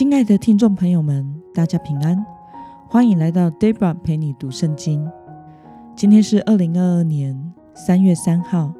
[0.00, 2.24] 亲爱的听众朋友们，大家平安，
[2.88, 5.06] 欢迎来到 Debra 陪你读圣经。
[5.94, 8.72] 今天是二零二二年三月三号。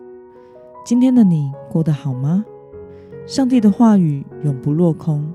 [0.82, 2.42] 今天的你过得好吗？
[3.26, 5.30] 上帝的话语永不落空，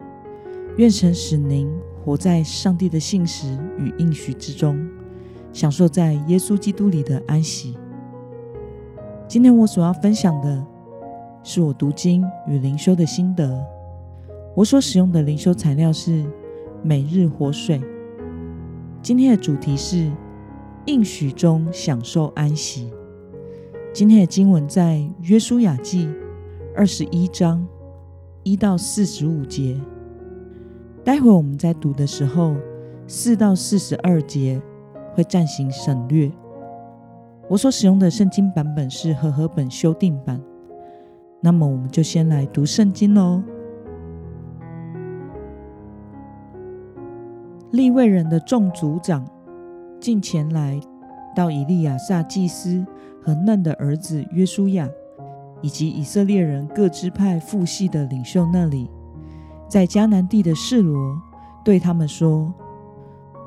[0.78, 1.72] 愿神使您
[2.04, 4.84] 活在上帝的信实与应许之中，
[5.54, 7.78] 享受在耶稣基督里的安息。
[9.28, 10.66] 今天我所要分享的
[11.44, 13.64] 是我读经与灵修的心得。
[14.56, 16.24] 我所使用的灵修材料是
[16.82, 17.82] 每日活水。
[19.02, 20.10] 今天的主题是
[20.86, 22.90] 应许中享受安息。
[23.94, 26.10] 今天的经文在约书亚记
[26.74, 27.68] 二十一章
[28.44, 29.78] 一到四十五节。
[31.04, 32.56] 待会我们在读的时候，
[33.08, 34.62] 四到四十二节
[35.14, 36.32] 会暂行省略。
[37.50, 40.42] 我所使用的圣经版本是和合本修订版。
[41.42, 43.44] 那么我们就先来读圣经喽。
[47.76, 49.28] 利未人的众族长
[50.00, 50.80] 进前来
[51.36, 52.86] 到以利亚撒祭司
[53.22, 54.88] 和嫩的儿子约书亚，
[55.62, 58.90] 以及以色列人各支派父系的领袖那里，
[59.68, 61.22] 在迦南地的示罗，
[61.66, 62.54] 对他们说：“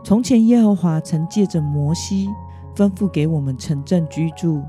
[0.04, 2.28] 从前耶和华曾借着摩西
[2.76, 4.62] 吩咐给我们城镇居住，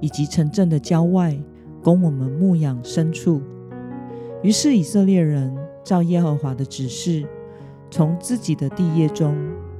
[0.00, 1.36] 以及城镇的郊外
[1.82, 3.42] 供我们牧养牲畜。
[4.44, 7.26] 于是以色列人照耶和华的指示。”
[7.90, 9.36] 从自己的地业中，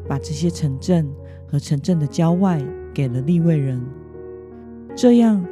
[0.09, 1.09] 把这些城镇
[1.47, 2.61] 和城镇的郊外
[2.93, 3.81] 给了利未人。
[4.97, 5.45] 这样，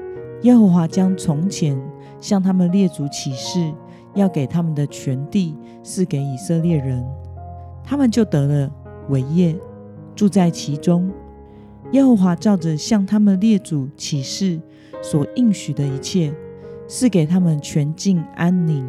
[0.42, 1.80] 耶和华将从前
[2.20, 3.72] 向他们列祖起誓
[4.14, 7.04] 要给他们的全地赐给以色列人，
[7.84, 8.70] 他们就得了
[9.08, 9.56] 伟业，
[10.16, 11.10] 住在其中。
[11.92, 14.60] 耶和华照着向他们列祖起誓
[15.00, 16.34] 所应许的一切，
[16.88, 18.84] 赐给他们全境安宁。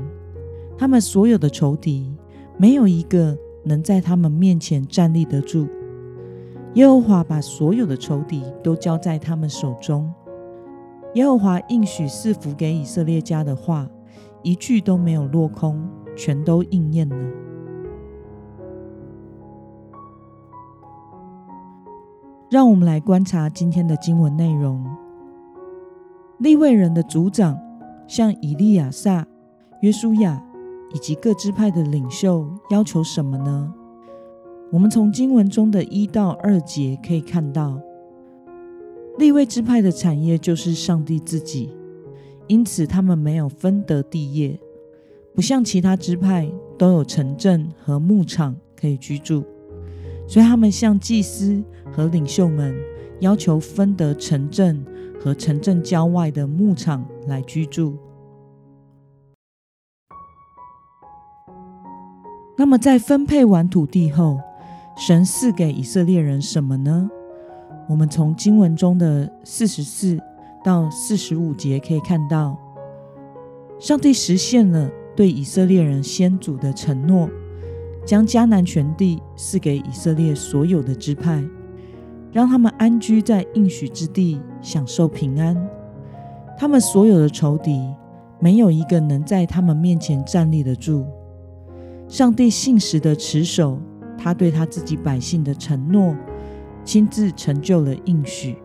[0.75, 2.11] 他们所有的仇敌，
[2.57, 3.37] 没有一个。
[3.63, 5.67] 能在他们面前站立得住。
[6.75, 10.11] 耶和华把所有的仇敌都交在他们手中。
[11.15, 13.89] 耶和华应许赐福给以色列家的话，
[14.43, 17.15] 一句都没有落空，全都应验了。
[22.51, 24.83] 让我们来观察今天的经文内容。
[26.39, 27.59] 利未人的族长
[28.07, 29.25] 像以利亚撒、
[29.81, 30.43] 约书亚。
[30.93, 33.73] 以及各支派的领袖要求什么呢？
[34.71, 37.79] 我们从经文中的一到二节可以看到，
[39.17, 41.71] 立位支派的产业就是上帝自己，
[42.47, 44.59] 因此他们没有分得地业，
[45.33, 49.43] 不像其他支派都有城镇和牧场可以居住，
[50.27, 52.75] 所以他们向祭司和领袖们
[53.19, 54.85] 要求分得城镇
[55.19, 57.97] 和城镇郊外的牧场来居住。
[62.59, 64.37] 那么，在分配完土地后，
[64.97, 67.09] 神赐给以色列人什么呢？
[67.87, 70.19] 我们从经文中的四十四
[70.61, 72.59] 到四十五节可以看到，
[73.79, 77.29] 上帝实现了对以色列人先祖的承诺，
[78.05, 81.41] 将迦南全地赐给以色列所有的支派，
[82.29, 85.55] 让他们安居在应许之地，享受平安。
[86.57, 87.89] 他们所有的仇敌，
[88.37, 91.05] 没有一个能在他们面前站立得住。
[92.09, 93.77] 上帝信实的持守，
[94.17, 96.15] 他对他自己百姓的承诺，
[96.83, 98.57] 亲自成就了应许。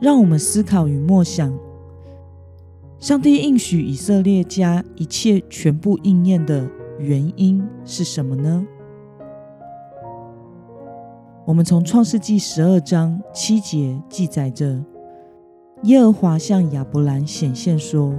[0.00, 1.52] 让我们思考与默想：
[2.98, 6.66] 上帝应许以色列家一切全部应验的
[6.98, 8.66] 原因是什么呢？
[11.44, 14.82] 我们从创世纪十二章七节记载着，
[15.82, 18.14] 耶和华向亚伯兰显现说。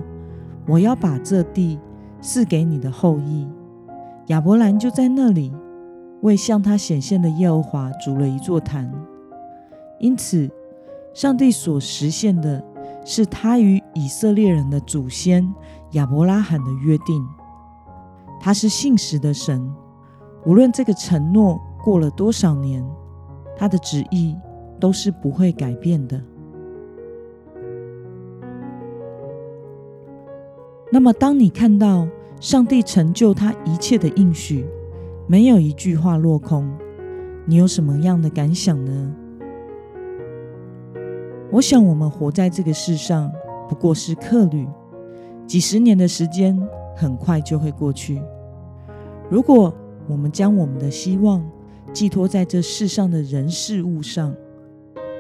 [0.68, 1.80] 我要把这地
[2.22, 3.48] 赐给你的后裔。
[4.28, 5.54] 亚伯兰就在那里
[6.22, 8.92] 为向他显现的耶和华筑了一座坛。
[10.00, 10.50] 因此，
[11.14, 12.64] 上帝所实现的
[13.06, 15.52] 是他与以色列人的祖先
[15.92, 17.26] 亚伯拉罕的约定。
[18.40, 19.74] 他是信实的神，
[20.46, 22.86] 无论这个承诺过了多少年，
[23.56, 24.36] 他的旨意
[24.80, 26.22] 都是不会改变的。
[30.90, 32.08] 那么，当你看到
[32.40, 34.66] 上帝成就他一切的应许，
[35.28, 36.66] 没有一句话落空，
[37.46, 39.16] 你有什么样的感想呢？
[41.52, 43.30] 我想，我们活在这个世上
[43.68, 44.66] 不过是客旅，
[45.46, 46.58] 几十年的时间
[46.96, 48.22] 很快就会过去。
[49.30, 49.74] 如果
[50.08, 51.46] 我们将我们的希望
[51.92, 54.34] 寄托在这世上的人事物上，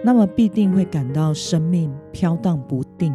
[0.02, 3.14] 那么必定会感到生命飘荡不定，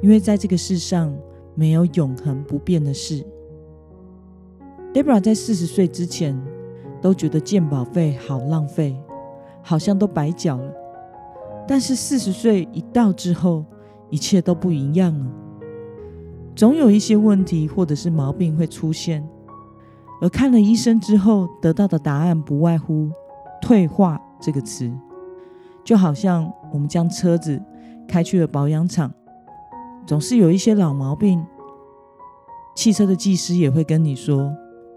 [0.00, 1.12] 因为在这个世上。
[1.54, 3.24] 没有永恒不变的事。
[4.92, 6.36] Debra 在四十岁之前
[7.00, 8.96] 都觉得健保费好浪费，
[9.62, 10.74] 好像都白缴了。
[11.68, 13.64] 但是四十岁一到之后，
[14.10, 15.26] 一切都不一样了。
[16.56, 19.26] 总有一些问题或者是毛病会出现，
[20.20, 23.08] 而看了医生之后得到的答案不外乎
[23.62, 24.90] “退化”这个词，
[25.84, 27.62] 就好像我们将车子
[28.08, 29.12] 开去了保养厂，
[30.10, 31.40] 总是有一些老毛病，
[32.74, 34.52] 汽车的技师也会跟你说。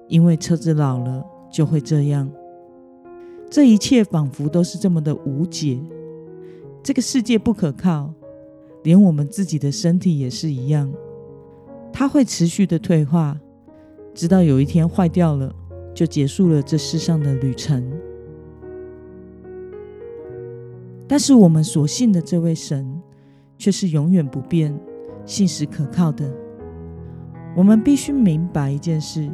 [0.07, 2.27] 因为车子老了就会这样，
[3.48, 5.80] 这一切仿佛都是这么的无解。
[6.81, 8.12] 这个世界不可靠，
[8.81, 10.92] 连我们自己的身体也是一样，
[11.92, 13.39] 它会持续的退化，
[14.15, 15.54] 直到有一天坏掉了，
[15.94, 17.88] 就结束了这世上的旅程。
[21.07, 23.00] 但是我们所信的这位神
[23.60, 24.75] 却是永远不变、
[25.25, 26.29] 信实可靠的。
[27.55, 29.29] 我们必须明白一件事。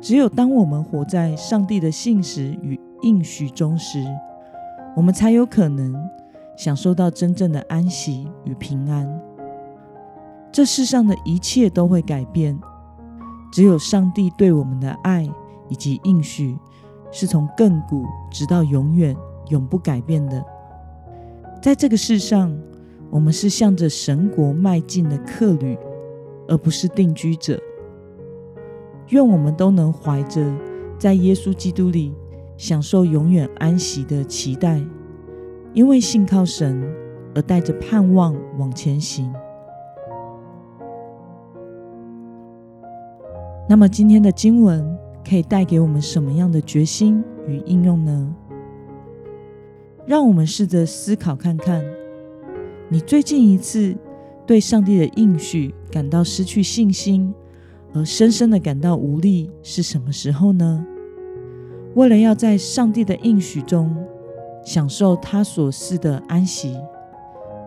[0.00, 4.04] 只有当我们活在上帝的信实与应许中时，
[4.94, 5.92] 我们才有可能
[6.56, 9.08] 享受到真正的安息与平安。
[10.52, 12.58] 这世上的一切都会改变，
[13.52, 15.28] 只有上帝对我们的爱
[15.68, 16.56] 以及应许
[17.10, 19.16] 是从亘古直到永远
[19.48, 20.44] 永不改变的。
[21.60, 22.56] 在这个世上，
[23.10, 25.76] 我们是向着神国迈进的客旅，
[26.46, 27.58] 而不是定居者。
[29.08, 30.44] 愿我们都能怀着
[30.98, 32.14] 在耶稣基督里
[32.56, 34.82] 享受永远安息的期待，
[35.72, 36.82] 因为信靠神
[37.34, 39.32] 而带着盼望往前行。
[43.68, 48.34] 那么，今天的经文可以带给我们什么样的决心与应用呢？
[50.06, 51.84] 让我们试着思考看看，
[52.90, 53.96] 你最近一次
[54.46, 57.34] 对上帝的应许感到失去信心。
[57.94, 60.86] 而深深的感到无力是什么时候呢？
[61.94, 63.96] 为了要在上帝的应许中
[64.62, 66.76] 享受他所赐的安息，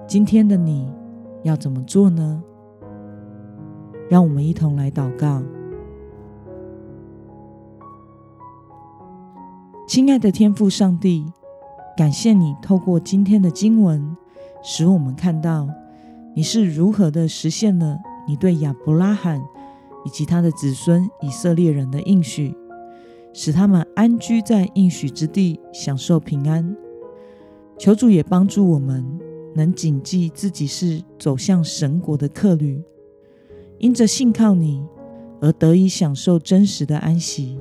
[0.07, 0.88] 今天的你
[1.41, 2.44] 要怎么做呢？
[4.09, 5.41] 让我们一同来祷告。
[9.88, 11.25] 亲爱的天父上帝，
[11.97, 14.15] 感谢你透过今天的经文，
[14.63, 15.68] 使我们看到
[16.36, 19.42] 你是如何的实现了你对亚伯拉罕。
[20.04, 22.58] 以及他的子孙以色列人的应许，
[23.34, 26.75] 使他们安居在应许之地，享受平安。
[27.78, 29.06] 求主也帮助我们，
[29.54, 32.81] 能谨记自己是走向神国的客旅，
[33.78, 34.84] 因着信靠你
[35.40, 37.60] 而得以享受真实的安息，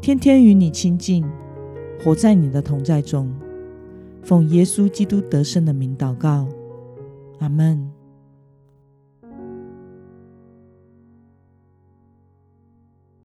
[0.00, 1.28] 天天与你亲近，
[2.04, 3.28] 活在你的同在中。
[4.22, 6.46] 奉耶稣基督得胜的名祷告，
[7.38, 7.99] 阿门。